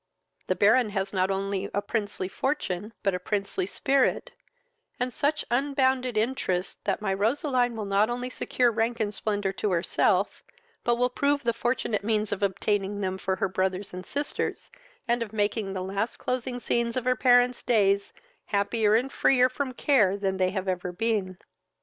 [0.47, 4.31] The Baron has not only a princely fortune, but a princely spirit,
[4.99, 9.69] and such unbounded interest, that my Roseline will not only secure rank and splendor to
[9.69, 10.43] herself,
[10.83, 14.71] but will prove the fortunate means of obtaining them for her brothers and sisters,
[15.07, 18.11] and of making the last closing scenes of her parents' days
[18.45, 21.37] happier and freer from care than they have ever been."